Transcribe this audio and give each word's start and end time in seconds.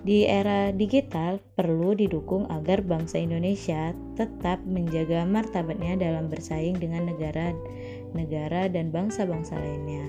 Di 0.02 0.26
era 0.26 0.74
digital, 0.74 1.38
perlu 1.54 1.94
didukung 1.94 2.48
agar 2.50 2.82
bangsa 2.82 3.22
Indonesia 3.22 3.94
tetap 4.18 4.58
menjaga 4.66 5.22
martabatnya 5.22 5.94
dalam 5.94 6.26
bersaing 6.26 6.74
dengan 6.74 7.06
negara-negara 7.06 8.66
dan 8.66 8.90
bangsa-bangsa 8.90 9.54
lainnya. 9.60 10.02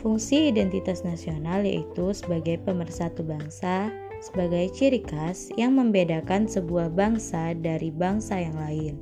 Fungsi 0.00 0.48
identitas 0.50 1.06
nasional 1.06 1.62
yaitu 1.62 2.10
sebagai 2.16 2.58
pemersatu 2.66 3.22
bangsa, 3.22 3.94
sebagai 4.20 4.68
ciri 4.76 5.00
khas 5.00 5.48
yang 5.56 5.74
membedakan 5.80 6.44
sebuah 6.44 6.92
bangsa 6.92 7.56
dari 7.56 7.88
bangsa 7.88 8.36
yang 8.36 8.56
lain, 8.60 8.94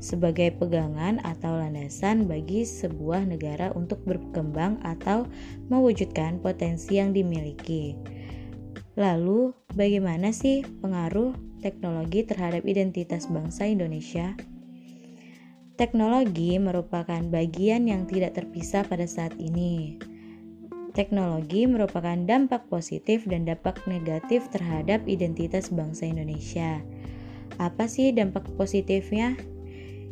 sebagai 0.00 0.56
pegangan 0.56 1.20
atau 1.22 1.60
landasan 1.60 2.24
bagi 2.24 2.64
sebuah 2.64 3.28
negara 3.28 3.70
untuk 3.76 4.00
berkembang 4.08 4.80
atau 4.80 5.28
mewujudkan 5.68 6.40
potensi 6.40 6.96
yang 6.96 7.12
dimiliki. 7.12 7.96
Lalu, 8.96 9.52
bagaimana 9.76 10.32
sih 10.32 10.64
pengaruh 10.80 11.36
teknologi 11.60 12.24
terhadap 12.24 12.64
identitas 12.64 13.28
bangsa 13.28 13.68
Indonesia? 13.68 14.32
Teknologi 15.76 16.56
merupakan 16.56 17.20
bagian 17.28 17.84
yang 17.84 18.08
tidak 18.08 18.40
terpisah 18.40 18.88
pada 18.88 19.04
saat 19.04 19.36
ini 19.36 20.00
Teknologi 20.96 21.68
merupakan 21.68 22.16
dampak 22.16 22.72
positif 22.72 23.28
dan 23.28 23.44
dampak 23.44 23.84
negatif 23.84 24.48
terhadap 24.48 25.04
identitas 25.04 25.68
bangsa 25.68 26.08
Indonesia. 26.08 26.80
Apa 27.60 27.84
sih 27.84 28.16
dampak 28.16 28.48
positifnya? 28.56 29.36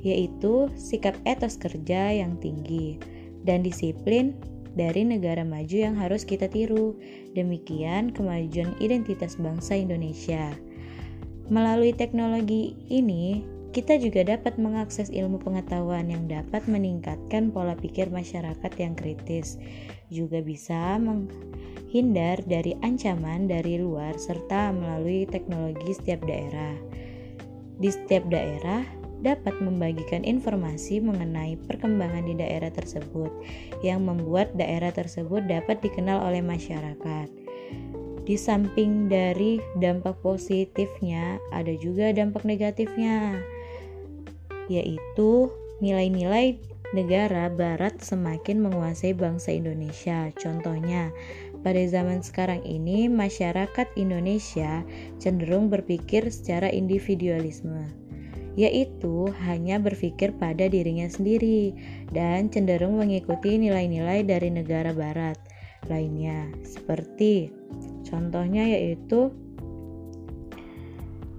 Yaitu 0.04 0.68
sikap 0.76 1.16
etos 1.24 1.56
kerja 1.56 2.12
yang 2.12 2.36
tinggi 2.36 3.00
dan 3.48 3.64
disiplin 3.64 4.36
dari 4.76 5.08
negara 5.08 5.40
maju 5.40 5.72
yang 5.72 5.96
harus 5.96 6.20
kita 6.28 6.52
tiru. 6.52 7.00
Demikian 7.32 8.12
kemajuan 8.12 8.76
identitas 8.76 9.40
bangsa 9.40 9.80
Indonesia. 9.80 10.52
Melalui 11.48 11.96
teknologi 11.96 12.76
ini, 12.92 13.40
kita 13.74 13.98
juga 13.98 14.22
dapat 14.22 14.54
mengakses 14.54 15.10
ilmu 15.10 15.42
pengetahuan 15.42 16.06
yang 16.06 16.30
dapat 16.30 16.62
meningkatkan 16.70 17.50
pola 17.50 17.74
pikir 17.74 18.06
masyarakat 18.06 18.70
yang 18.78 18.94
kritis, 18.94 19.58
juga 20.14 20.38
bisa 20.38 20.94
menghindar 21.02 22.38
dari 22.46 22.78
ancaman 22.86 23.50
dari 23.50 23.82
luar 23.82 24.14
serta 24.14 24.70
melalui 24.70 25.26
teknologi 25.26 25.90
setiap 25.90 26.22
daerah. 26.22 26.78
Di 27.82 27.90
setiap 27.90 28.30
daerah 28.30 28.86
dapat 29.26 29.58
membagikan 29.58 30.22
informasi 30.22 31.02
mengenai 31.02 31.58
perkembangan 31.66 32.30
di 32.30 32.38
daerah 32.38 32.70
tersebut 32.70 33.34
yang 33.82 34.06
membuat 34.06 34.54
daerah 34.54 34.94
tersebut 34.94 35.50
dapat 35.50 35.82
dikenal 35.82 36.22
oleh 36.22 36.46
masyarakat. 36.46 37.26
Di 38.22 38.38
samping 38.38 39.10
dari 39.10 39.58
dampak 39.82 40.22
positifnya, 40.22 41.42
ada 41.50 41.74
juga 41.76 42.14
dampak 42.14 42.46
negatifnya 42.46 43.36
yaitu 44.68 45.52
nilai-nilai 45.82 46.56
negara 46.94 47.50
barat 47.50 47.98
semakin 47.98 48.62
menguasai 48.62 49.12
bangsa 49.12 49.50
Indonesia. 49.50 50.30
Contohnya, 50.38 51.10
pada 51.66 51.82
zaman 51.90 52.22
sekarang 52.22 52.62
ini 52.62 53.10
masyarakat 53.10 53.90
Indonesia 53.98 54.86
cenderung 55.18 55.72
berpikir 55.72 56.30
secara 56.30 56.70
individualisme, 56.70 57.90
yaitu 58.54 59.32
hanya 59.42 59.82
berpikir 59.82 60.30
pada 60.38 60.70
dirinya 60.70 61.10
sendiri 61.10 61.74
dan 62.14 62.52
cenderung 62.52 63.00
mengikuti 63.00 63.58
nilai-nilai 63.58 64.22
dari 64.22 64.54
negara 64.54 64.94
barat 64.94 65.40
lainnya. 65.90 66.52
Seperti 66.62 67.50
contohnya 68.06 68.70
yaitu 68.70 69.34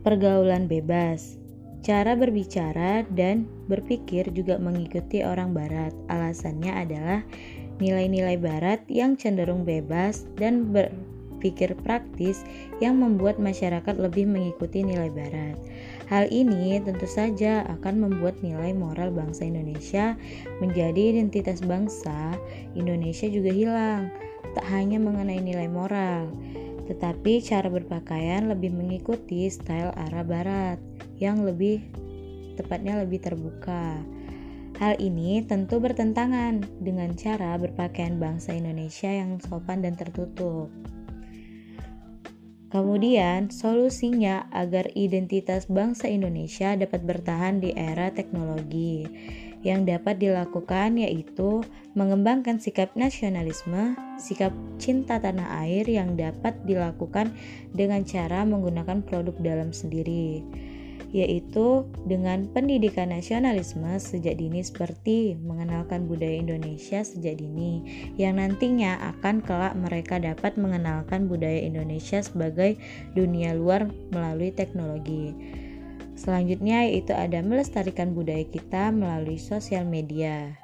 pergaulan 0.04 0.68
bebas, 0.68 1.38
Cara 1.86 2.18
berbicara 2.18 3.06
dan 3.14 3.46
berpikir 3.70 4.34
juga 4.34 4.58
mengikuti 4.58 5.22
orang 5.22 5.54
Barat. 5.54 5.94
Alasannya 6.10 6.74
adalah 6.74 7.22
nilai-nilai 7.78 8.42
Barat 8.42 8.82
yang 8.90 9.14
cenderung 9.14 9.70
bebas 9.70 10.26
dan 10.34 10.74
berpikir 10.74 11.78
praktis 11.86 12.42
yang 12.82 12.98
membuat 12.98 13.38
masyarakat 13.38 14.02
lebih 14.02 14.26
mengikuti 14.26 14.82
nilai 14.82 15.14
Barat. 15.14 15.62
Hal 16.10 16.26
ini 16.34 16.82
tentu 16.82 17.06
saja 17.06 17.62
akan 17.78 18.10
membuat 18.10 18.42
nilai 18.42 18.74
moral 18.74 19.14
bangsa 19.14 19.46
Indonesia 19.46 20.18
menjadi 20.66 21.14
identitas 21.14 21.62
bangsa 21.62 22.34
Indonesia 22.74 23.30
juga 23.30 23.54
hilang. 23.54 24.10
Tak 24.58 24.66
hanya 24.74 24.98
mengenai 24.98 25.38
nilai 25.38 25.70
moral, 25.70 26.34
tetapi 26.90 27.46
cara 27.46 27.70
berpakaian 27.70 28.50
lebih 28.50 28.74
mengikuti 28.74 29.46
style 29.54 29.94
arah 29.94 30.26
barat 30.26 30.82
yang 31.20 31.44
lebih 31.44 31.84
tepatnya 32.56 33.04
lebih 33.04 33.20
terbuka. 33.22 34.00
Hal 34.76 35.00
ini 35.00 35.40
tentu 35.48 35.80
bertentangan 35.80 36.84
dengan 36.84 37.16
cara 37.16 37.56
berpakaian 37.56 38.20
bangsa 38.20 38.52
Indonesia 38.52 39.08
yang 39.08 39.40
sopan 39.40 39.80
dan 39.80 39.96
tertutup. 39.96 40.68
Kemudian, 42.76 43.56
solusinya 43.56 44.52
agar 44.52 44.92
identitas 45.00 45.72
bangsa 45.72 46.12
Indonesia 46.12 46.76
dapat 46.76 47.08
bertahan 47.08 47.64
di 47.64 47.72
era 47.72 48.12
teknologi 48.12 49.08
yang 49.64 49.88
dapat 49.88 50.20
dilakukan 50.20 51.00
yaitu 51.00 51.64
mengembangkan 51.96 52.60
sikap 52.60 52.92
nasionalisme, 53.00 53.96
sikap 54.20 54.52
cinta 54.76 55.24
tanah 55.24 55.64
air 55.64 55.88
yang 55.88 56.20
dapat 56.20 56.60
dilakukan 56.68 57.32
dengan 57.72 58.04
cara 58.04 58.44
menggunakan 58.44 59.08
produk 59.08 59.40
dalam 59.40 59.72
sendiri 59.72 60.44
yaitu 61.16 61.88
dengan 62.04 62.44
pendidikan 62.52 63.16
nasionalisme 63.16 63.88
sejak 63.96 64.36
dini 64.36 64.60
seperti 64.60 65.40
mengenalkan 65.40 66.12
budaya 66.12 66.44
Indonesia 66.44 67.08
sejak 67.08 67.40
dini 67.40 67.80
yang 68.20 68.36
nantinya 68.36 69.00
akan 69.16 69.40
kelak 69.40 69.80
mereka 69.80 70.20
dapat 70.20 70.60
mengenalkan 70.60 71.32
budaya 71.32 71.64
Indonesia 71.64 72.20
sebagai 72.20 72.76
dunia 73.16 73.56
luar 73.56 73.88
melalui 74.12 74.52
teknologi. 74.52 75.32
Selanjutnya 76.20 76.84
yaitu 76.84 77.16
ada 77.16 77.40
melestarikan 77.40 78.12
budaya 78.12 78.44
kita 78.44 78.92
melalui 78.92 79.40
sosial 79.40 79.88
media. 79.88 80.60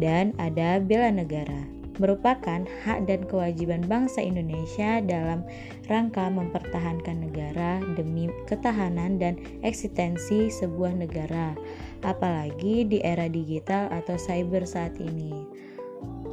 dan 0.00 0.32
ada 0.40 0.80
bela 0.80 1.12
negara 1.12 1.79
merupakan 2.00 2.64
hak 2.64 3.04
dan 3.04 3.28
kewajiban 3.28 3.84
bangsa 3.84 4.24
Indonesia 4.24 5.04
dalam 5.04 5.44
rangka 5.86 6.32
mempertahankan 6.32 7.28
negara 7.28 7.84
demi 7.94 8.32
ketahanan 8.48 9.20
dan 9.20 9.36
eksistensi 9.60 10.48
sebuah 10.48 10.96
negara, 10.96 11.52
apalagi 12.00 12.88
di 12.88 12.98
era 13.04 13.28
digital 13.28 13.92
atau 13.92 14.16
cyber 14.16 14.64
saat 14.64 14.96
ini. 14.96 15.44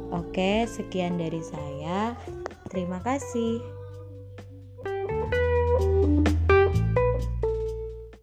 Oke, 0.08 0.64
sekian 0.64 1.20
dari 1.20 1.44
saya. 1.44 2.16
Terima 2.72 2.98
kasih. 3.04 3.77